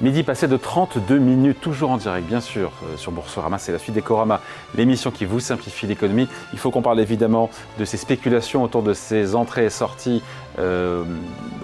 Midi 0.00 0.22
passé 0.22 0.46
de 0.46 0.56
32 0.56 1.18
minutes, 1.18 1.60
toujours 1.60 1.90
en 1.90 1.96
direct, 1.96 2.24
bien 2.28 2.40
sûr, 2.40 2.70
euh, 2.84 2.96
sur 2.96 3.10
Boursorama. 3.10 3.58
C'est 3.58 3.72
la 3.72 3.80
suite 3.80 3.96
d'Ecorama, 3.96 4.40
l'émission 4.76 5.10
qui 5.10 5.24
vous 5.24 5.40
simplifie 5.40 5.88
l'économie. 5.88 6.28
Il 6.52 6.60
faut 6.60 6.70
qu'on 6.70 6.82
parle 6.82 7.00
évidemment 7.00 7.50
de 7.80 7.84
ces 7.84 7.96
spéculations 7.96 8.62
autour 8.62 8.84
de 8.84 8.94
ces 8.94 9.34
entrées 9.34 9.64
et 9.64 9.70
sorties 9.70 10.22
euh, 10.60 11.02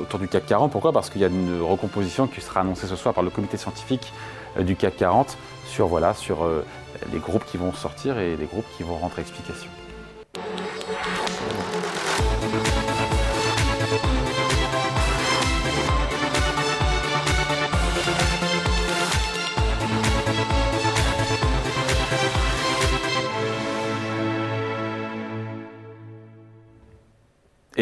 autour 0.00 0.18
du 0.18 0.26
CAC 0.26 0.46
40. 0.46 0.72
Pourquoi? 0.72 0.90
Parce 0.90 1.10
qu'il 1.10 1.20
y 1.20 1.24
a 1.24 1.28
une 1.28 1.62
recomposition 1.62 2.26
qui 2.26 2.40
sera 2.40 2.62
annoncée 2.62 2.88
ce 2.88 2.96
soir 2.96 3.14
par 3.14 3.22
le 3.22 3.30
comité 3.30 3.56
scientifique 3.56 4.12
euh, 4.58 4.64
du 4.64 4.74
CAC 4.74 4.96
40 4.96 5.38
sur, 5.68 5.86
voilà, 5.86 6.12
sur 6.12 6.38
les 7.12 7.18
groupes 7.20 7.44
qui 7.44 7.56
vont 7.56 7.72
sortir 7.72 8.18
et 8.18 8.36
les 8.36 8.46
groupes 8.46 8.66
qui 8.76 8.82
vont 8.82 8.96
rentrer 8.96 9.22
explication. 9.22 9.70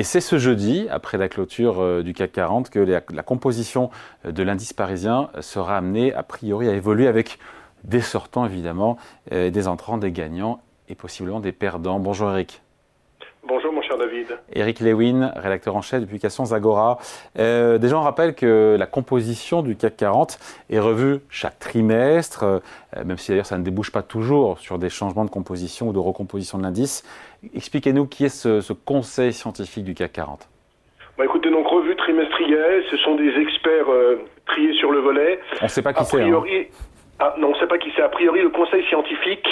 Et 0.03 0.05
c'est 0.05 0.21
ce 0.21 0.37
jeudi, 0.37 0.89
après 0.91 1.17
la 1.17 1.29
clôture 1.29 1.81
euh, 1.81 2.03
du 2.03 2.13
CAC 2.13 2.33
40, 2.33 2.71
que 2.71 2.81
la, 2.81 3.23
composition 3.23 3.89
euh, 4.25 4.33
de 4.33 4.43
l'indice 4.43 4.73
parisien 4.73 5.31
euh, 5.37 5.43
sera 5.43 5.77
amenée, 5.77 6.13
a 6.13 6.25
priori, 6.25 6.69
à 6.69 6.75
évoluer 6.75 7.07
avec 7.07 7.39
des 7.85 8.01
sortants, 8.01 8.45
évidemment, 8.45 8.97
des 9.31 9.69
entrants, 9.69 9.99
des 9.99 10.11
gagnants 10.11 10.61
et 10.89 10.97
possiblement 10.97 11.39
des 11.39 11.53
perdants. 11.53 12.01
Bonjour 12.01 12.31
Eric. 12.31 12.63
Bonjour 13.45 13.73
mon 13.73 13.83
cher 13.83 13.99
David. 13.99 14.39
Eric 14.53 14.79
Lewin, 14.79 15.33
rédacteur 15.35 15.75
en 15.75 15.83
chef 15.83 16.01
de 16.01 16.05
publication 16.05 16.45
Zagora. 16.45 16.99
Euh, 17.41 17.77
déjà, 17.77 17.99
on 17.99 18.03
rappelle 18.03 18.37
que 18.37 18.77
la 18.79 18.87
composition 18.87 19.63
du 19.63 19.75
CAC 19.75 19.97
40 19.97 20.39
est 20.71 20.79
revue 20.79 21.19
chaque 21.29 21.59
trimestre, 21.59 22.45
euh, 22.45 22.61
même 23.05 23.19
si 23.19 23.33
d'ailleurs 23.33 23.47
ça 23.47 23.59
ne 23.59 23.65
débouche 23.65 23.91
pas 23.91 24.03
toujours 24.03 24.61
sur 24.61 24.79
des 24.79 24.91
changements 24.91 25.25
de 25.25 25.31
composition 25.31 25.89
ou 25.89 25.93
de 25.93 25.99
recomposition 25.99 26.57
de 26.57 26.63
l'indice. 26.63 27.03
Expliquez-nous 27.53 28.07
qui 28.07 28.27
est 28.27 28.29
ce, 28.29 28.73
conseil 28.73 29.33
scientifique 29.33 29.85
du 29.85 29.95
CAC 29.95 30.13
40. 30.13 30.49
Bah 31.19 31.25
écoutez, 31.25 31.51
donc 31.51 31.67
revue 31.67 31.97
trimestrielle, 31.97 32.85
ce 32.93 32.97
sont 32.99 33.17
des 33.17 33.35
experts 33.41 33.91
euh, 33.91 34.25
triés 34.47 34.75
sur 34.75 34.93
le 34.93 35.01
volet. 35.01 35.41
On 35.61 35.65
ne 35.65 35.69
sait 35.69 35.83
pas 35.83 35.93
qui 35.93 36.05
c'est. 36.05 36.23
Hein. 36.23 36.45
Ah, 37.19 37.35
non, 37.39 37.49
on 37.49 37.51
ne 37.51 37.57
sait 37.57 37.67
pas 37.67 37.79
qui 37.79 37.91
c'est. 37.97 38.03
A 38.03 38.09
priori, 38.09 38.41
le 38.41 38.51
conseil 38.51 38.85
scientifique 38.87 39.47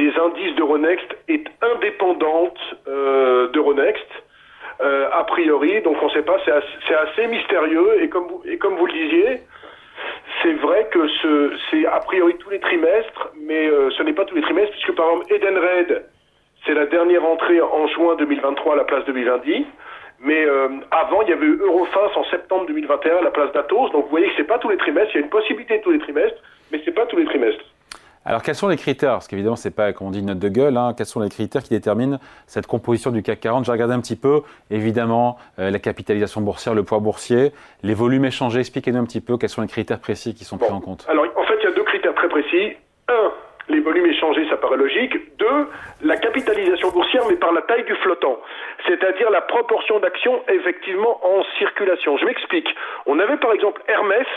des 0.00 0.18
indices 0.18 0.54
d'Euronext 0.56 1.14
est 1.28 1.44
indépendante 1.60 2.58
euh, 2.88 3.48
d'Euronext. 3.48 4.08
Euh, 4.80 5.10
a 5.12 5.24
priori, 5.24 5.82
donc 5.82 5.98
on 6.00 6.06
ne 6.06 6.12
sait 6.12 6.22
pas, 6.22 6.38
c'est 6.46 6.94
assez, 6.94 7.26
mystérieux 7.26 8.02
et 8.02 8.08
comme 8.08 8.28
vous, 8.78 8.86
le 8.86 8.92
disiez, 8.92 9.42
c'est 10.42 10.54
vrai 10.54 10.88
que 10.90 11.00
c'est 11.70 11.84
a 11.84 12.00
priori 12.00 12.34
tous 12.38 12.48
les 12.48 12.60
trimestres, 12.60 13.28
mais 13.42 13.66
euh, 13.68 13.90
ce 13.90 14.02
n'est 14.02 14.14
pas 14.14 14.24
tous 14.24 14.36
les 14.36 14.40
trimestres 14.40 14.72
puisque 14.72 14.94
par 14.96 15.10
exemple 15.10 15.34
Edenred, 15.34 16.06
c'est 16.64 16.72
la 16.72 16.86
dernière 16.86 17.24
entrée 17.26 17.60
en 17.60 17.86
juin 17.88 18.16
2023 18.16 18.72
à 18.72 18.76
la 18.76 18.84
place 18.84 19.04
de 19.04 19.12
Vivendi. 19.12 19.66
Mais 20.22 20.46
avant, 20.90 21.22
il 21.22 21.30
y 21.30 21.32
avait 21.32 21.46
eu 21.46 21.62
en 21.66 22.24
septembre 22.24 22.66
2021 22.66 23.16
à 23.16 23.22
la 23.22 23.30
place 23.30 23.50
d'Atos. 23.52 23.90
Donc 23.92 24.04
vous 24.04 24.10
voyez 24.10 24.26
que 24.28 24.34
c'est 24.36 24.44
pas 24.44 24.58
tous 24.58 24.68
les 24.68 24.76
trimestres. 24.76 25.14
Il 25.14 25.20
y 25.20 25.22
a 25.22 25.24
une 25.24 25.30
possibilité 25.30 25.80
tous 25.80 25.92
les 25.92 25.98
trimestres, 25.98 26.38
mais 26.70 26.82
c'est 26.84 26.94
pas 26.94 27.06
tous 27.06 27.16
les 27.16 27.24
trimestres. 27.24 27.64
Alors, 28.30 28.44
quels 28.44 28.54
sont 28.54 28.68
les 28.68 28.76
critères? 28.76 29.14
Parce 29.14 29.26
qu'évidemment, 29.26 29.56
ce 29.56 29.66
n'est 29.66 29.74
pas, 29.74 29.92
comme 29.92 30.06
on 30.06 30.10
dit, 30.12 30.20
une 30.20 30.26
note 30.26 30.38
de 30.38 30.48
gueule. 30.48 30.76
Hein. 30.76 30.94
Quels 30.96 31.06
sont 31.06 31.18
les 31.18 31.30
critères 31.30 31.64
qui 31.64 31.70
déterminent 31.70 32.20
cette 32.46 32.68
composition 32.68 33.10
du 33.10 33.24
CAC 33.24 33.40
40 33.40 33.64
J'ai 33.64 33.72
regardé 33.72 33.92
un 33.92 33.98
petit 33.98 34.14
peu, 34.14 34.42
évidemment, 34.70 35.36
euh, 35.58 35.68
la 35.68 35.80
capitalisation 35.80 36.40
boursière, 36.40 36.72
le 36.76 36.84
poids 36.84 37.00
boursier, 37.00 37.50
les 37.82 37.92
volumes 37.92 38.24
échangés. 38.24 38.60
Expliquez-nous 38.60 39.00
un 39.00 39.04
petit 39.04 39.20
peu 39.20 39.36
quels 39.36 39.48
sont 39.48 39.62
les 39.62 39.66
critères 39.66 39.98
précis 39.98 40.32
qui 40.32 40.44
sont 40.44 40.58
pris 40.58 40.70
en 40.70 40.78
compte. 40.78 41.06
Alors, 41.08 41.24
en 41.24 41.42
fait, 41.42 41.56
il 41.60 41.64
y 41.64 41.72
a 41.72 41.72
deux 41.72 41.82
critères 41.82 42.14
très 42.14 42.28
précis. 42.28 42.76
Un, 43.08 43.32
les 43.68 43.80
volumes 43.80 44.06
échangés, 44.06 44.48
ça 44.48 44.56
paraît 44.58 44.76
logique. 44.76 45.12
Deux, 45.36 45.68
la 46.02 46.16
capitalisation 46.16 46.92
boursière, 46.92 47.24
mais 47.28 47.34
par 47.34 47.50
la 47.50 47.62
taille 47.62 47.82
du 47.82 47.96
flottant, 47.96 48.38
c'est-à-dire 48.86 49.28
la 49.30 49.40
proportion 49.40 49.98
d'actions 49.98 50.40
effectivement 50.46 51.18
en 51.26 51.42
circulation. 51.58 52.16
Je 52.16 52.26
m'explique. 52.26 52.68
On 53.06 53.18
avait 53.18 53.38
par 53.38 53.52
exemple 53.52 53.82
Hermès, 53.88 54.28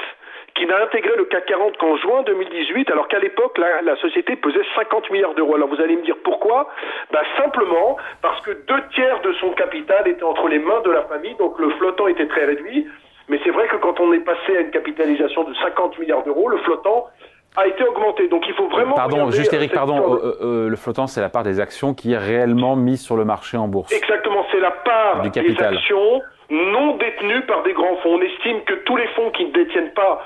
qui 0.56 0.66
n'a 0.66 0.84
intégré 0.84 1.12
le 1.18 1.26
CAC 1.26 1.46
40 1.46 1.78
qu'en 1.78 1.98
juin 1.98 2.24
2018, 2.24 2.92
alors 2.92 3.08
qu'à 3.08 3.20
l'époque, 3.20 3.58
la, 3.58 3.96
société 3.98 4.36
pesait 4.36 4.64
50 4.76 5.10
milliards 5.12 5.34
d'euros. 5.34 5.56
Alors 5.56 5.70
vous 5.70 5.82
allez 5.82 5.96
me 5.96 6.04
dire 6.04 6.16
pourquoi? 6.24 6.70
Bah, 7.12 7.22
Simplement 7.38 7.98
parce 8.22 8.40
que 8.42 8.52
deux 8.52 8.82
tiers 8.94 9.20
de 9.22 9.34
son 9.34 9.52
capital 9.52 10.08
étaient 10.08 10.24
entre 10.24 10.48
les 10.48 10.60
mains 10.60 10.82
de 10.82 10.92
la 10.92 11.04
famille, 11.04 11.36
donc 11.36 11.58
le 11.60 11.70
flottant 11.72 12.08
était 12.08 12.28
très 12.28 12.46
réduit. 12.46 12.88
Mais 13.30 13.40
c'est 13.44 13.52
vrai 13.52 13.68
que 13.68 13.78
quand 13.78 14.00
on 14.00 14.12
est 14.14 14.20
passé 14.20 14.58
à 14.58 14.62
une 14.62 14.72
capitalisation 14.72 15.44
de 15.44 15.54
50 15.56 15.98
milliards 16.00 16.24
d'euros, 16.24 16.50
le 16.50 16.58
flottant 16.58 17.08
a 17.56 17.68
été 17.68 17.84
augmenté. 17.84 18.28
Donc 18.28 18.44
il 18.48 18.54
faut 18.54 18.68
vraiment. 18.68 18.96
Pardon, 18.96 19.32
juste 19.32 19.54
Eric, 19.54 19.74
pardon. 19.74 20.16
Euh, 20.16 20.38
euh, 20.42 20.70
le 20.70 20.76
flottant, 20.76 21.08
c'est 21.08 21.22
la 21.22 21.30
part 21.30 21.44
des 21.44 21.60
actions 21.60 21.94
qui 21.94 22.14
est 22.14 22.18
réellement 22.18 22.76
mise 22.76 23.02
sur 23.02 23.16
le 23.16 23.26
marché 23.26 23.58
en 23.58 23.68
bourse. 23.68 23.92
Exactement, 23.94 24.46
c'est 24.52 24.60
la 24.60 24.72
part 24.72 25.22
du 25.22 25.30
des 25.30 25.62
actions 25.62 26.22
non 26.50 26.98
détenues 26.98 27.42
par 27.46 27.64
des 27.64 27.74
grands 27.74 27.96
fonds. 27.98 28.16
On 28.16 28.22
estime 28.22 28.62
que 28.66 28.74
tous 28.86 28.98
les 28.98 29.08
fonds 29.10 29.32
qui 29.32 29.46
ne 29.46 29.52
détiennent 29.52 29.94
pas 29.94 30.22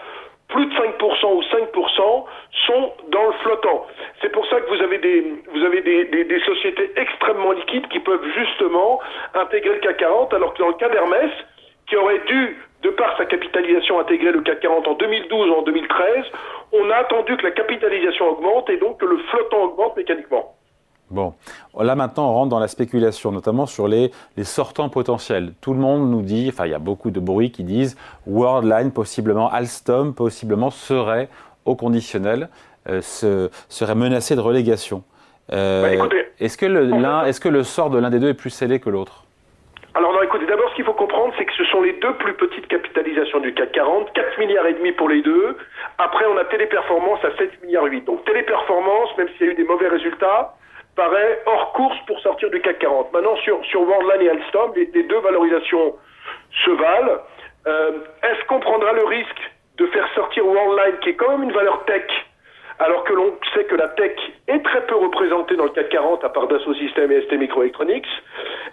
plus 0.49 0.65
de 0.65 0.73
5% 0.73 1.35
ou 1.35 1.41
5% 1.41 2.25
sont 2.67 2.93
dans 3.11 3.25
le 3.25 3.33
flottant. 3.43 3.85
C'est 4.21 4.31
pour 4.31 4.45
ça 4.47 4.61
que 4.61 4.69
vous 4.69 4.81
avez 4.81 4.97
des, 4.97 5.33
vous 5.53 5.63
avez 5.63 5.81
des, 5.81 6.23
des, 6.23 6.39
sociétés 6.39 6.91
extrêmement 6.95 7.51
liquides 7.51 7.87
qui 7.89 7.99
peuvent 7.99 8.25
justement 8.33 8.99
intégrer 9.33 9.75
le 9.75 9.79
CAC 9.79 9.97
40, 9.97 10.33
alors 10.33 10.53
que 10.53 10.59
dans 10.59 10.69
le 10.69 10.75
cas 10.75 10.89
d'Hermès, 10.89 11.31
qui 11.87 11.95
aurait 11.97 12.21
dû, 12.27 12.57
de 12.83 12.89
par 12.89 13.17
sa 13.17 13.25
capitalisation, 13.25 13.99
intégrer 13.99 14.31
le 14.31 14.41
CAC 14.41 14.59
40 14.61 14.87
en 14.87 14.93
2012 14.93 15.49
ou 15.49 15.53
en 15.53 15.61
2013, 15.63 16.25
on 16.73 16.89
a 16.89 16.95
attendu 16.95 17.37
que 17.37 17.43
la 17.43 17.51
capitalisation 17.51 18.29
augmente 18.29 18.69
et 18.69 18.77
donc 18.77 18.99
que 18.99 19.05
le 19.05 19.17
flottant 19.29 19.63
augmente 19.63 19.97
mécaniquement. 19.97 20.53
Bon, 21.09 21.33
là 21.79 21.95
maintenant 21.95 22.29
on 22.29 22.33
rentre 22.33 22.49
dans 22.49 22.59
la 22.59 22.67
spéculation, 22.67 23.31
notamment 23.31 23.65
sur 23.65 23.87
les, 23.87 24.11
les, 24.35 24.43
sortants 24.43 24.89
potentiels. 24.89 25.53
Tout 25.61 25.73
le 25.73 25.79
monde 25.79 26.11
nous 26.11 26.21
dit, 26.21 26.49
enfin 26.51 26.65
il 26.65 26.71
y 26.71 26.75
a 26.75 26.79
beaucoup 26.79 27.11
de 27.11 27.21
bruit 27.21 27.49
qui 27.49 27.63
disent 27.63 27.95
Worldline, 28.27 28.91
possiblement 28.91 29.49
Alstom, 29.49 30.13
possiblement 30.13 30.69
serait 30.69 31.29
au 31.63 31.75
conditionnel, 31.75 32.49
euh, 32.89 32.99
serait 33.01 33.95
menacé 33.95 34.35
de 34.35 34.41
relégation. 34.41 35.03
Euh, 35.53 35.97
bah, 35.97 36.07
est-ce 36.39 36.57
que, 36.57 36.65
est 36.65 37.31
-ce 37.31 37.39
que 37.39 37.49
le 37.49 37.63
sort 37.63 37.89
de 37.89 37.99
l'un 37.99 38.09
des 38.09 38.19
deux 38.19 38.29
est 38.29 38.33
plus 38.33 38.49
scellé 38.49 38.81
que 38.81 38.89
l'autre? 38.89 39.26
Alors 39.97 40.13
non, 40.13 40.21
écoutez, 40.21 40.45
d'abord 40.45 40.69
ce 40.69 40.75
qu'il 40.75 40.85
faut 40.85 40.93
comprendre, 40.93 41.33
c'est 41.39 41.45
que 41.45 41.53
ce 41.53 41.65
sont 41.65 41.81
les 41.81 41.93
deux 41.93 42.13
plus 42.17 42.35
petites 42.35 42.67
capitalisations 42.67 43.39
du 43.39 43.51
CAC 43.55 43.71
40, 43.71 44.13
4 44.13 44.37
milliards 44.37 44.67
et 44.67 44.73
demi 44.73 44.91
pour 44.91 45.09
les 45.09 45.23
deux. 45.23 45.57
Après, 45.97 46.23
on 46.27 46.37
a 46.37 46.45
Téléperformance 46.45 47.17
à 47.25 47.35
7 47.35 47.63
milliards 47.63 47.85
8. 47.85 48.05
Donc 48.05 48.23
Téléperformance, 48.25 49.17
même 49.17 49.27
s'il 49.29 49.47
y 49.47 49.49
a 49.49 49.53
eu 49.53 49.55
des 49.55 49.63
mauvais 49.63 49.87
résultats, 49.87 50.53
paraît 50.95 51.41
hors 51.47 51.73
course 51.73 51.97
pour 52.05 52.19
sortir 52.19 52.51
du 52.51 52.61
CAC 52.61 52.77
40. 52.77 53.11
Maintenant, 53.11 53.35
sur, 53.37 53.65
sur 53.65 53.81
Worldline 53.81 54.21
et 54.21 54.29
Alstom, 54.29 54.71
les, 54.75 54.85
deux 54.85 55.19
valorisations 55.19 55.95
se 56.63 56.69
valent. 56.69 57.17
Euh, 57.65 57.91
est-ce 58.21 58.45
qu'on 58.45 58.59
prendra 58.59 58.93
le 58.93 59.03
risque 59.03 59.51
de 59.77 59.87
faire 59.87 60.07
sortir 60.13 60.45
Worldline, 60.45 60.99
qui 60.99 61.09
est 61.09 61.15
quand 61.15 61.31
même 61.31 61.41
une 61.41 61.53
valeur 61.53 61.83
tech, 61.85 62.05
alors 62.79 63.03
que 63.03 63.13
l'on 63.13 63.33
sait 63.53 63.65
que 63.65 63.75
la 63.75 63.87
tech 63.89 64.15
est 64.47 64.63
très 64.63 64.85
peu 64.85 64.95
représentée 64.95 65.55
dans 65.55 65.65
le 65.65 65.71
CAC 65.71 65.89
40 65.89 66.23
à 66.23 66.29
part 66.29 66.47
Dassault 66.47 66.75
Systèmes 66.75 67.11
et 67.11 67.21
ST 67.21 67.33
Microelectronics 67.33 68.07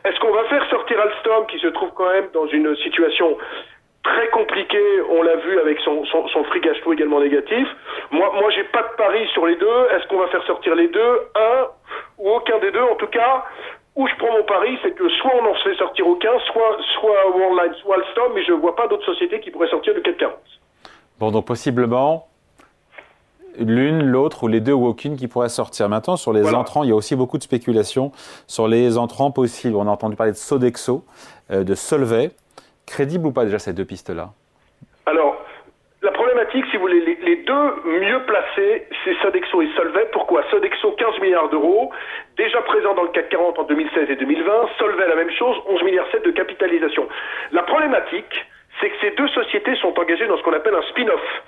Est-ce 0.05 0.19
qu'on 0.21 0.33
va 0.33 0.45
faire 0.45 0.69
sortir 0.69 1.01
Alstom, 1.01 1.47
qui 1.47 1.59
se 1.59 1.69
trouve 1.69 1.91
quand 1.95 2.11
même 2.11 2.29
dans 2.33 2.47
une 2.47 2.75
situation 2.77 3.37
très 4.03 4.29
compliqué, 4.29 4.79
on 5.09 5.23
l'a 5.23 5.37
vu 5.37 5.59
avec 5.59 5.81
son, 5.81 6.05
son, 6.05 6.29
son, 6.29 6.45
free 6.45 6.61
cash 6.61 6.79
flow 6.83 6.93
également 6.93 7.21
négatif. 7.21 7.67
Moi, 8.11 8.31
moi 8.39 8.51
j'ai 8.51 8.65
pas 8.65 8.83
de 8.83 8.97
pari 8.99 9.27
sur 9.33 9.47
les 9.47 9.57
deux. 9.57 9.87
Est-ce 9.93 10.07
qu'on 10.09 10.19
va 10.19 10.29
faire 10.29 10.45
sortir 10.45 10.75
les 10.75 10.89
deux 10.89 11.21
Un 11.35 11.69
ou 12.19 12.31
aucun 12.31 12.59
des 12.59 12.71
deux? 12.71 12.83
En 12.83 12.97
tout 12.97 13.07
cas, 13.07 13.45
où 13.97 14.07
je 14.07 14.15
prends 14.17 14.33
mon 14.33 14.45
pari, 14.45 14.79
c'est 14.83 14.95
que 14.95 15.09
soit 15.09 15.33
on 15.35 15.43
n'en 15.43 15.55
fait 15.55 15.75
sortir 15.77 16.07
aucun, 16.07 16.39
soit, 16.53 16.77
soit 16.95 17.31
Worldline, 17.31 17.75
soit 17.81 17.97
Alstom, 17.97 18.33
mais 18.35 18.45
je 18.45 18.53
ne 18.53 18.59
vois 18.59 18.77
pas 18.77 18.87
d'autres 18.89 19.07
sociétés 19.07 19.41
qui 19.41 19.51
pourraient 19.51 19.69
sortir 19.69 19.95
du 19.95 20.03
CAC 20.03 20.19
40. 20.19 20.35
Bon, 21.19 21.31
donc 21.31 21.47
possiblement 21.47 22.27
l'une, 23.59 24.03
l'autre 24.03 24.45
ou 24.45 24.49
les 24.49 24.61
deux 24.61 24.73
ou 24.73 24.87
aucune 24.87 25.17
qui 25.17 25.29
pourraient 25.29 25.49
sortir. 25.49 25.89
Maintenant, 25.89 26.17
sur 26.17 26.33
les 26.33 26.55
entrants, 26.55 26.83
il 26.83 26.91
y 26.91 26.93
a 26.93 26.97
aussi 26.97 27.17
beaucoup 27.17 27.39
de 27.39 27.43
spéculation 27.43 28.13
sur 28.47 28.69
les 28.69 28.99
entrants 28.99 29.31
possibles. 29.31 29.77
On 29.77 29.87
a 29.87 29.91
entendu 29.91 30.17
parler 30.17 30.33
de 30.33 30.37
Sodexo, 30.37 31.05
euh, 31.51 31.65
de 31.65 31.75
Solvay. 31.75 32.31
Crédible 32.87 33.27
ou 33.27 33.33
pas 33.33 33.45
déjà 33.45 33.59
ces 33.59 33.73
deux 33.73 33.85
pistes-là? 33.85 34.31
Alors, 35.07 35.37
la 36.03 36.13
problématique, 36.13 36.67
si 36.71 36.77
vous 36.77 36.83
voulez, 36.83 37.01
les, 37.01 37.37
deux 37.37 37.75
mieux 37.87 38.23
placés, 38.27 38.87
c'est 39.05 39.15
Sodexo 39.23 39.63
et 39.63 39.69
Solvay. 39.75 40.07
Pourquoi? 40.13 40.43
Sodexo, 40.51 40.93
15 40.93 41.21
milliards 41.21 41.49
d'euros, 41.49 41.91
déjà 42.37 42.61
présent 42.63 42.95
dans 42.95 43.05
le 43.05 43.09
CAC 43.09 43.31
40 43.31 43.59
en 43.59 43.63
2016 43.65 44.11
et 44.11 44.17
2020. 44.17 44.53
Solvay, 44.79 45.09
la 45.09 45.17
même 45.17 45.31
chose, 45.31 45.57
11 45.67 45.83
milliards 45.83 46.07
7 46.13 46.25
de 46.25 46.31
capitalisation. 46.33 47.09
La 47.53 47.63
problématique, 47.63 48.47
c'est 48.85 48.91
que 48.91 49.01
ces 49.01 49.11
deux 49.13 49.29
sociétés 49.29 49.75
sont 49.77 49.99
engagées 49.99 50.27
dans 50.27 50.37
ce 50.37 50.43
qu'on 50.43 50.53
appelle 50.53 50.75
un 50.75 50.83
spin-off. 50.83 51.43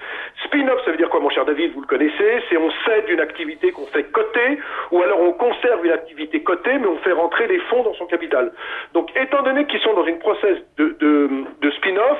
Spin-off, 0.44 0.83
ça 0.85 0.91
veut 0.91 0.97
dire 0.97 1.11
quoi, 1.11 1.21
mon 1.21 1.29
cher 1.29 1.44
David 1.44 1.75
Vous 1.75 1.83
le 1.83 1.87
connaissez, 1.87 2.43
c'est 2.49 2.56
on 2.56 2.71
cède 2.87 3.09
une 3.09 3.21
activité 3.21 3.73
qu'on 3.73 3.87
fait 3.87 4.05
coter, 4.05 4.59
ou 4.91 5.03
alors 5.03 5.21
on 5.21 5.33
conserve 5.33 5.85
une 5.85 5.93
activité 5.93 6.43
cotée, 6.43 6.79
mais 6.79 6.87
on 6.87 6.97
fait 6.99 7.12
rentrer 7.12 7.47
des 7.47 7.59
fonds 7.69 7.83
dans 7.83 7.93
son 7.94 8.06
capital. 8.06 8.53
Donc, 8.94 9.11
étant 9.17 9.43
donné 9.43 9.67
qu'ils 9.67 9.81
sont 9.81 9.93
dans 9.93 10.06
une 10.06 10.19
process 10.19 10.56
de, 10.79 11.71
spin-off, 11.77 12.19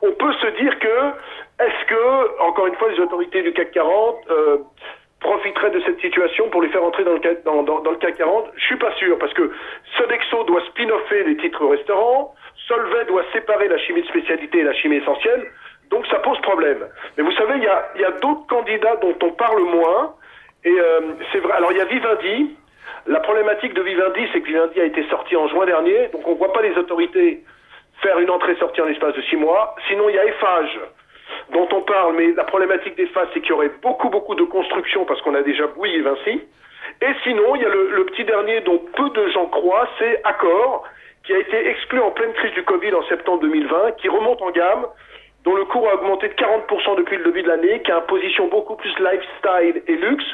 on 0.00 0.12
peut 0.12 0.32
se 0.32 0.46
dire 0.62 0.78
que, 0.78 1.10
est-ce 1.62 1.84
que, 1.86 2.40
encore 2.40 2.66
une 2.66 2.74
fois, 2.76 2.90
les 2.90 3.00
autorités 3.00 3.42
du 3.42 3.52
CAC 3.52 3.72
40 3.72 4.16
euh, 4.30 4.58
profiteraient 5.20 5.70
de 5.70 5.80
cette 5.80 6.00
situation 6.00 6.48
pour 6.48 6.62
les 6.62 6.68
faire 6.68 6.84
entrer 6.84 7.04
dans 7.04 7.12
le, 7.12 7.18
CAC, 7.18 7.44
dans, 7.44 7.62
dans, 7.62 7.90
le 7.90 7.96
CAC 7.96 8.16
40 8.16 8.46
Je 8.56 8.64
suis 8.64 8.76
pas 8.76 8.92
sûr, 8.94 9.18
parce 9.18 9.34
que 9.34 9.50
Sodexo 9.98 10.44
doit 10.44 10.62
spin-offer 10.68 11.24
les 11.24 11.36
titres 11.36 11.66
restaurants, 11.66 12.34
Solvay 12.66 13.04
doit 13.06 13.24
séparer 13.32 13.68
la 13.68 13.78
chimie 13.78 14.02
de 14.02 14.06
spécialité 14.08 14.58
et 14.58 14.64
la 14.64 14.74
chimie 14.74 14.96
essentielle, 14.96 15.46
donc 15.90 16.06
ça 16.06 16.18
pose 16.20 16.38
problème. 16.40 16.86
Mais 17.16 17.22
vous 17.22 17.32
savez, 17.32 17.54
il 17.56 17.64
y 17.64 17.68
a, 17.68 17.88
y 17.96 18.04
a 18.04 18.12
d'autres 18.12 18.46
candidats 18.48 18.96
dont 18.96 19.16
on 19.22 19.32
parle 19.32 19.62
moins, 19.62 20.14
et 20.64 20.70
euh, 20.70 21.00
c'est 21.32 21.38
vrai. 21.38 21.52
Alors 21.52 21.72
il 21.72 21.78
y 21.78 21.80
a 21.80 21.84
Vivendi. 21.84 22.56
La 23.06 23.20
problématique 23.20 23.74
de 23.74 23.82
Vivendi, 23.82 24.26
c'est 24.32 24.40
que 24.40 24.46
Vivendi 24.46 24.80
a 24.80 24.84
été 24.84 25.06
sorti 25.08 25.36
en 25.36 25.46
juin 25.48 25.66
dernier, 25.66 26.08
donc 26.08 26.26
on 26.26 26.32
ne 26.32 26.36
voit 26.36 26.52
pas 26.52 26.62
les 26.62 26.74
autorités 26.78 27.44
faire 28.00 28.18
une 28.18 28.30
entrée-sortie 28.30 28.80
en 28.80 28.86
l'espace 28.86 29.14
de 29.14 29.22
six 29.22 29.36
mois. 29.36 29.74
Sinon, 29.88 30.08
il 30.08 30.16
y 30.16 30.18
a 30.18 30.24
Eiffage, 30.24 30.80
dont 31.52 31.68
on 31.72 31.82
parle, 31.82 32.14
mais 32.16 32.32
la 32.32 32.44
problématique 32.44 32.96
d'Eiffage, 32.96 33.28
c'est 33.32 33.40
qu'il 33.40 33.50
y 33.50 33.52
aurait 33.52 33.72
beaucoup, 33.82 34.08
beaucoup 34.08 34.34
de 34.34 34.44
construction 34.44 35.04
parce 35.04 35.20
qu'on 35.22 35.34
a 35.34 35.42
déjà 35.42 35.66
Bouygues 35.66 36.02
Vinci. 36.02 36.40
Et 37.02 37.12
sinon, 37.22 37.56
il 37.56 37.62
y 37.62 37.64
a 37.64 37.68
le, 37.68 37.90
le, 37.90 38.04
petit 38.06 38.24
dernier 38.24 38.60
dont 38.60 38.78
peu 38.96 39.10
de 39.10 39.28
gens 39.28 39.46
croient, 39.46 39.88
c'est 39.98 40.20
Accor, 40.24 40.84
qui 41.24 41.32
a 41.32 41.38
été 41.38 41.68
exclu 41.68 42.00
en 42.00 42.10
pleine 42.10 42.32
crise 42.34 42.52
du 42.52 42.62
Covid 42.64 42.94
en 42.94 43.02
septembre 43.04 43.40
2020, 43.40 43.92
qui 43.92 44.08
remonte 44.08 44.42
en 44.42 44.50
gamme 44.50 44.86
dont 45.44 45.54
le 45.54 45.64
cours 45.66 45.88
a 45.88 45.94
augmenté 45.94 46.28
de 46.28 46.34
40% 46.34 46.96
depuis 46.96 47.18
le 47.18 47.24
début 47.24 47.42
de 47.42 47.48
l'année, 47.48 47.82
qui 47.82 47.92
a 47.92 47.98
une 47.98 48.06
position 48.06 48.48
beaucoup 48.48 48.76
plus 48.76 48.92
lifestyle 48.98 49.82
et 49.86 49.96
luxe. 49.96 50.24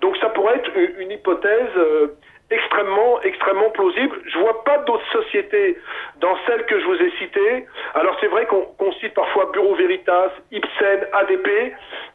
Donc 0.00 0.16
ça 0.18 0.28
pourrait 0.28 0.56
être 0.56 0.70
une 0.98 1.10
hypothèse 1.10 1.70
euh, 1.76 2.08
extrêmement, 2.50 3.20
extrêmement 3.22 3.70
plausible. 3.70 4.20
Je 4.26 4.38
vois 4.38 4.62
pas 4.64 4.78
d'autres 4.78 5.10
sociétés 5.10 5.78
dans 6.20 6.36
celles 6.46 6.66
que 6.66 6.78
je 6.78 6.84
vous 6.84 7.00
ai 7.02 7.10
citées. 7.18 7.66
Alors 7.94 8.14
c'est 8.20 8.26
vrai 8.26 8.46
qu'on 8.46 8.92
cite 9.00 9.14
parfois 9.14 9.50
Bureau 9.52 9.74
Veritas, 9.74 10.32
Ipsen, 10.52 11.06
ADP, 11.14 11.48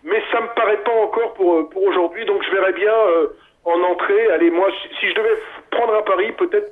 mais 0.03 0.21
ça 0.31 0.41
me 0.41 0.47
paraît 0.56 0.83
pas 0.83 0.94
encore 0.94 1.33
pour, 1.33 1.56
euh, 1.56 1.69
aujourd'hui. 1.75 2.25
Donc 2.25 2.44
je 2.44 2.51
verrais 2.51 2.74
bien 2.74 2.94
euh, 2.94 3.27
en 3.65 3.81
entrée. 3.81 4.27
Allez, 4.31 4.51
moi, 4.51 4.69
si 5.00 5.09
je 5.09 5.15
devais 5.15 5.38
prendre 5.71 5.95
un 5.95 6.03
pari, 6.03 6.31
peut-être 6.33 6.71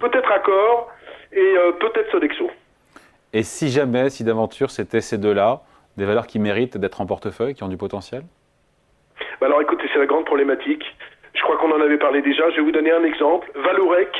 peut-être 0.00 0.32
Accor 0.32 0.88
et 1.32 1.54
peut-être 1.80 2.10
Sodexo. 2.10 2.50
Et 3.32 3.42
si 3.42 3.68
jamais, 3.68 4.10
si 4.10 4.24
d'aventure, 4.24 4.70
c'était 4.70 5.00
ces 5.00 5.18
deux-là, 5.18 5.60
des 5.96 6.04
valeurs 6.04 6.26
qui 6.26 6.38
méritent 6.38 6.78
d'être 6.78 7.00
en 7.00 7.06
portefeuille, 7.06 7.54
qui 7.54 7.62
ont 7.62 7.68
du 7.68 7.76
potentiel? 7.76 8.22
Bah 9.40 9.46
Alors 9.46 9.62
écoutez, 9.62 9.88
c'est 9.92 9.98
la 9.98 10.06
grande 10.06 10.24
problématique. 10.24 10.84
Je 11.34 11.42
crois 11.42 11.56
qu'on 11.58 11.70
en 11.72 11.80
avait 11.80 11.98
parlé 11.98 12.22
déjà. 12.22 12.50
Je 12.50 12.56
vais 12.56 12.62
vous 12.62 12.72
donner 12.72 12.90
un 12.90 13.04
exemple. 13.04 13.50
Valorec, 13.54 14.10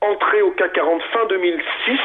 entré 0.00 0.42
au 0.42 0.52
CAC 0.52 0.72
40 0.72 1.02
fin 1.12 1.26
2006. 1.28 1.98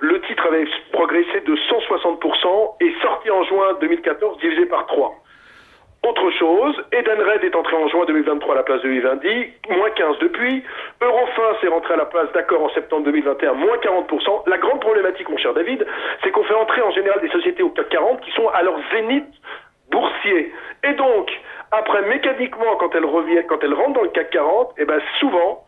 Le 0.00 0.20
titre 0.22 0.46
avait 0.46 0.66
progressé 0.92 1.40
de 1.40 1.56
160% 1.56 2.76
et 2.80 2.94
sorti 3.02 3.30
en 3.30 3.42
juin 3.44 3.74
2014 3.80 4.38
divisé 4.38 4.66
par 4.66 4.86
3. 4.86 5.14
Autre 6.08 6.30
chose, 6.30 6.74
Edenred 6.90 7.44
est 7.44 7.54
entré 7.54 7.76
en 7.76 7.86
juin 7.86 8.06
2023 8.06 8.54
à 8.54 8.56
la 8.56 8.62
place 8.62 8.80
de 8.80 8.88
Vivendi, 8.88 9.52
moins 9.68 9.90
15 9.90 10.18
depuis. 10.20 10.64
Eurofin 11.02 11.54
s'est 11.60 11.68
rentré 11.68 11.92
à 11.92 11.96
la 11.98 12.06
place 12.06 12.32
d'accord 12.32 12.62
en 12.62 12.70
septembre 12.70 13.04
2021, 13.04 13.52
moins 13.52 13.76
40%. 13.76 14.48
La 14.48 14.56
grande 14.56 14.80
problématique, 14.80 15.28
mon 15.28 15.36
cher 15.36 15.52
David, 15.52 15.86
c'est 16.24 16.30
qu'on 16.30 16.44
fait 16.44 16.54
entrer 16.54 16.80
en 16.80 16.92
général 16.92 17.20
des 17.20 17.28
sociétés 17.28 17.62
au 17.62 17.68
CAC 17.68 17.90
40 17.90 18.22
qui 18.22 18.30
sont 18.30 18.48
à 18.48 18.62
leur 18.62 18.76
zénith 18.90 19.26
boursier. 19.90 20.50
Et 20.82 20.94
donc, 20.94 21.30
après, 21.72 22.00
mécaniquement, 22.08 22.76
quand 22.76 22.94
elles 22.94 23.04
reviennent, 23.04 23.46
quand 23.46 23.62
elles 23.62 23.74
rentrent 23.74 24.00
dans 24.00 24.04
le 24.04 24.08
CAC 24.08 24.30
40, 24.30 24.76
eh 24.78 24.86
ben, 24.86 25.02
souvent, 25.20 25.66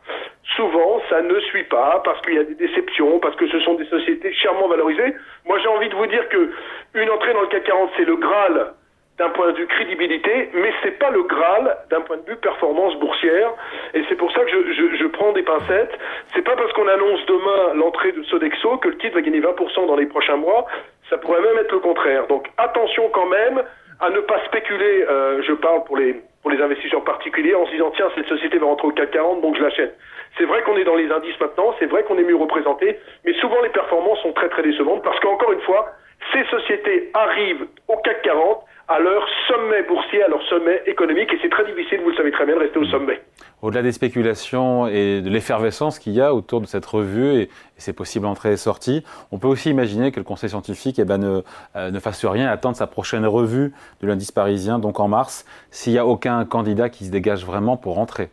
souvent, 0.56 1.02
ça 1.10 1.20
ne 1.20 1.38
suit 1.40 1.64
pas 1.64 2.00
parce 2.02 2.18
qu'il 2.22 2.36
y 2.36 2.38
a 2.38 2.44
des 2.44 2.54
déceptions, 2.54 3.18
parce 3.18 3.36
que 3.36 3.46
ce 3.46 3.60
sont 3.60 3.74
des 3.74 3.84
sociétés 3.84 4.32
chèrement 4.32 4.68
valorisées. 4.68 5.14
Moi, 5.44 5.58
j'ai 5.58 5.68
envie 5.68 5.90
de 5.90 5.94
vous 5.96 6.06
dire 6.06 6.26
que 6.30 6.50
une 6.94 7.10
entrée 7.10 7.34
dans 7.34 7.42
le 7.42 7.48
CAC 7.48 7.64
40, 7.64 7.90
c'est 7.98 8.06
le 8.06 8.16
Graal 8.16 8.72
d'un 9.20 9.28
point 9.28 9.52
de 9.52 9.58
vue 9.58 9.66
crédibilité, 9.66 10.48
mais 10.54 10.72
c'est 10.82 10.98
pas 10.98 11.10
le 11.10 11.22
Graal 11.24 11.76
d'un 11.90 12.00
point 12.00 12.16
de 12.16 12.24
vue 12.26 12.36
performance 12.36 12.98
boursière. 12.98 13.52
Et 13.92 14.02
c'est 14.08 14.14
pour 14.14 14.32
ça 14.32 14.40
que 14.40 14.48
je, 14.50 14.72
je, 14.72 14.96
je 14.96 15.06
prends 15.08 15.32
des 15.32 15.42
pincettes. 15.42 15.92
C'est 16.32 16.40
pas 16.40 16.56
parce 16.56 16.72
qu'on 16.72 16.88
annonce 16.88 17.20
demain 17.26 17.74
l'entrée 17.74 18.12
de 18.12 18.22
Sodexo 18.22 18.78
que 18.78 18.88
le 18.88 18.96
titre 18.96 19.16
va 19.16 19.20
gagner 19.20 19.42
20% 19.42 19.86
dans 19.86 19.96
les 19.96 20.06
prochains 20.06 20.36
mois. 20.36 20.64
Ça 21.10 21.18
pourrait 21.18 21.42
même 21.42 21.58
être 21.58 21.70
le 21.70 21.80
contraire. 21.80 22.28
Donc 22.28 22.48
attention 22.56 23.10
quand 23.12 23.26
même 23.26 23.62
à 24.00 24.08
ne 24.08 24.20
pas 24.20 24.42
spéculer. 24.46 25.04
Euh, 25.06 25.42
je 25.42 25.52
parle 25.52 25.84
pour 25.84 25.98
les 25.98 26.16
pour 26.40 26.50
les 26.50 26.62
investisseurs 26.62 27.04
particuliers 27.04 27.54
en 27.54 27.66
se 27.66 27.72
disant 27.72 27.92
tiens 27.94 28.08
cette 28.14 28.26
société 28.26 28.56
va 28.56 28.64
rentrer 28.64 28.88
au 28.88 28.92
CAC 28.92 29.10
40 29.10 29.42
donc 29.42 29.54
je 29.58 29.62
l'achète. 29.62 29.98
C'est 30.38 30.46
vrai 30.46 30.62
qu'on 30.62 30.78
est 30.78 30.84
dans 30.84 30.96
les 30.96 31.12
indices 31.12 31.38
maintenant, 31.38 31.74
c'est 31.78 31.84
vrai 31.84 32.04
qu'on 32.04 32.16
est 32.16 32.24
mieux 32.24 32.36
représenté, 32.36 32.98
mais 33.26 33.34
souvent 33.34 33.60
les 33.60 33.68
performances 33.68 34.20
sont 34.22 34.32
très 34.32 34.48
très 34.48 34.62
décevantes 34.62 35.02
parce 35.04 35.20
qu'encore 35.20 35.52
une 35.52 35.60
fois, 35.60 35.92
ces 36.32 36.42
sociétés 36.44 37.10
arrivent 37.12 37.66
au 37.88 37.98
CAC 37.98 38.22
40 38.22 38.64
à 38.90 38.98
leur 38.98 39.24
sommet 39.46 39.82
boursier, 39.84 40.22
à 40.24 40.28
leur 40.28 40.42
sommet 40.48 40.82
économique, 40.86 41.32
et 41.32 41.38
c'est 41.40 41.48
très 41.48 41.64
difficile, 41.64 42.00
vous 42.00 42.10
le 42.10 42.16
savez 42.16 42.32
très 42.32 42.44
bien, 42.44 42.56
de 42.56 42.60
rester 42.60 42.78
au 42.78 42.84
sommet. 42.86 43.20
Au-delà 43.62 43.82
des 43.82 43.92
spéculations 43.92 44.88
et 44.88 45.20
de 45.20 45.30
l'effervescence 45.30 46.00
qu'il 46.00 46.12
y 46.12 46.20
a 46.20 46.34
autour 46.34 46.60
de 46.60 46.66
cette 46.66 46.86
revue 46.86 47.42
et, 47.42 47.48
ses 47.76 47.92
possibles 47.92 48.26
entrées 48.26 48.52
et 48.52 48.56
sorties, 48.56 49.04
on 49.30 49.38
peut 49.38 49.46
aussi 49.46 49.70
imaginer 49.70 50.10
que 50.10 50.18
le 50.18 50.24
Conseil 50.24 50.50
scientifique 50.50 50.98
eh 50.98 51.04
ben, 51.04 51.18
ne, 51.18 51.42
euh, 51.76 51.90
ne 51.90 51.98
fasse 52.00 52.24
rien, 52.26 52.50
attendre 52.50 52.76
sa 52.76 52.86
prochaine 52.86 53.24
revue 53.26 53.72
de 54.02 54.06
l'indice 54.08 54.32
parisien, 54.32 54.78
donc 54.80 54.98
en 54.98 55.08
mars, 55.08 55.46
s'il 55.70 55.92
n'y 55.92 55.98
a 55.98 56.04
aucun 56.04 56.44
candidat 56.44 56.88
qui 56.88 57.04
se 57.04 57.12
dégage 57.12 57.46
vraiment 57.46 57.76
pour 57.76 57.94
rentrer. 57.94 58.28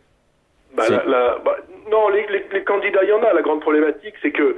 Bah, 0.76 0.84
bah, 0.88 1.56
non, 1.90 2.08
les, 2.08 2.26
les, 2.52 2.64
candidats, 2.64 3.04
il 3.04 3.08
y 3.08 3.12
en 3.12 3.22
a. 3.22 3.32
La 3.32 3.42
grande 3.42 3.60
problématique, 3.60 4.14
c'est 4.22 4.32
que 4.32 4.56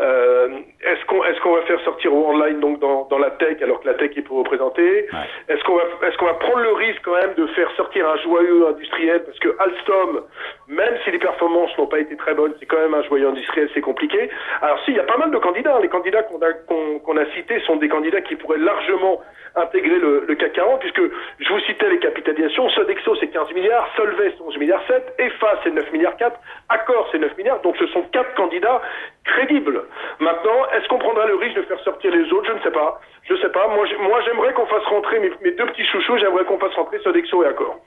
euh, 0.00 0.48
est-ce 0.86 1.04
qu'on 1.06 1.24
est-ce 1.24 1.40
qu'on 1.40 1.54
va 1.54 1.62
faire 1.62 1.80
sortir 1.80 2.14
au 2.14 2.28
online 2.28 2.60
donc 2.60 2.78
dans, 2.78 3.06
dans 3.10 3.18
la 3.18 3.30
tech 3.32 3.60
alors 3.60 3.80
que 3.80 3.88
la 3.88 3.94
tech 3.94 4.12
est 4.16 4.22
pour 4.22 4.38
représenter? 4.38 5.08
Est-ce 5.48 5.62
qu'on 5.64 5.76
va 5.76 5.82
est-ce 6.06 6.16
qu'on 6.16 6.26
va 6.26 6.34
prendre 6.34 6.60
le 6.60 6.72
risque 6.72 7.00
quand 7.02 7.14
même 7.14 7.34
de 7.34 7.46
faire 7.48 7.70
sortir 7.76 8.08
un 8.08 8.16
joyeux 8.18 8.68
industriel? 8.68 9.24
Parce 9.24 9.38
que 9.40 9.54
Alstom, 9.58 10.22
même 10.68 10.94
si 11.04 11.10
les 11.10 11.18
performances 11.18 11.76
n'ont 11.76 11.88
pas 11.88 11.98
été 11.98 12.16
très 12.16 12.34
bonnes, 12.34 12.54
c'est 12.60 12.66
quand 12.66 12.78
même 12.78 12.94
un 12.94 13.02
joyeux 13.02 13.28
industriel, 13.28 13.68
c'est 13.74 13.80
compliqué. 13.80 14.30
Alors 14.62 14.78
si, 14.84 14.92
il 14.92 14.96
y 14.96 15.00
a 15.00 15.04
pas 15.04 15.18
mal 15.18 15.30
de 15.30 15.38
candidats. 15.38 15.78
Les 15.80 15.88
candidats 15.88 16.22
qu'on 16.22 16.40
a 16.40 16.52
qu'on 16.52 17.16
a 17.16 17.26
cités 17.34 17.60
sont 17.60 17.76
des 17.76 17.88
candidats 17.88 18.20
qui 18.20 18.36
pourraient 18.36 18.58
largement 18.58 19.20
intégrer 19.56 19.98
le, 19.98 20.24
le, 20.28 20.34
CAC 20.34 20.52
40 20.52 20.80
puisque 20.80 21.00
je 21.40 21.52
vous 21.52 21.60
citais 21.60 21.88
les 21.88 21.98
capitalisations. 21.98 22.68
Sodexo 22.70 23.16
c'est 23.16 23.28
15 23.28 23.52
milliards, 23.54 23.88
Solvay 23.96 24.32
c'est 24.36 24.42
11 24.42 24.58
milliards 24.58 24.86
7, 24.86 25.14
EFA 25.18 25.60
c'est 25.64 25.70
9 25.70 25.92
milliards 25.92 26.16
4, 26.16 26.38
Accor 26.68 27.08
c'est 27.10 27.18
9 27.18 27.36
milliards. 27.38 27.60
Donc 27.62 27.76
ce 27.78 27.86
sont 27.88 28.02
quatre 28.12 28.34
candidats 28.34 28.82
crédibles. 29.24 29.84
Maintenant, 30.20 30.66
est-ce 30.76 30.88
qu'on 30.88 30.98
prendra 30.98 31.26
le 31.26 31.36
risque 31.36 31.56
de 31.56 31.62
faire 31.62 31.80
sortir 31.80 32.10
les 32.10 32.30
autres? 32.32 32.46
Je 32.48 32.52
ne 32.52 32.62
sais 32.62 32.70
pas. 32.70 33.00
Je 33.24 33.34
ne 33.34 33.38
sais 33.38 33.48
pas. 33.48 33.68
Moi, 33.68 33.86
j'aimerais 34.24 34.52
qu'on 34.52 34.66
fasse 34.66 34.84
rentrer 34.84 35.18
mes, 35.20 35.50
deux 35.52 35.66
petits 35.66 35.84
chouchous. 35.86 36.18
J'aimerais 36.18 36.44
qu'on 36.44 36.58
fasse 36.58 36.74
rentrer 36.74 36.98
Sodexo 37.00 37.42
et 37.44 37.46
Accor. 37.46 37.78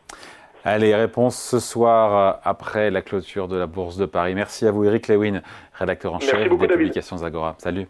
Allez, 0.65 0.93
réponse 0.93 1.41
ce 1.41 1.59
soir 1.59 2.35
euh, 2.35 2.39
après 2.43 2.91
la 2.91 3.01
clôture 3.01 3.47
de 3.47 3.57
la 3.57 3.65
Bourse 3.65 3.97
de 3.97 4.05
Paris. 4.05 4.35
Merci 4.35 4.67
à 4.67 4.71
vous, 4.71 4.83
Eric 4.83 5.07
Lewin, 5.07 5.41
rédacteur 5.73 6.13
en 6.13 6.19
chef 6.19 6.37
des 6.37 6.67
publications 6.67 7.17
Zagora. 7.17 7.55
Salut. 7.59 7.87